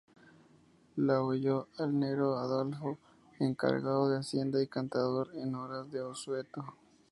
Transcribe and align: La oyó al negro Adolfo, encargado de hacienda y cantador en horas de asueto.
La 0.95 1.21
oyó 1.21 1.67
al 1.77 1.99
negro 1.99 2.35
Adolfo, 2.39 2.97
encargado 3.37 4.09
de 4.09 4.17
hacienda 4.17 4.59
y 4.59 4.65
cantador 4.65 5.27
en 5.35 5.53
horas 5.53 5.91
de 5.91 5.99
asueto. 6.03 6.65